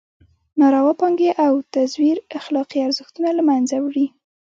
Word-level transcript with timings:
ناروا 0.59 0.93
پانګې 0.99 1.29
او 1.45 1.53
تزویر 1.73 2.17
اخلاقي 2.39 2.79
ارزښتونه 2.87 3.29
له 3.37 3.41
مېنځه 3.47 3.77
وړي. 3.81 4.05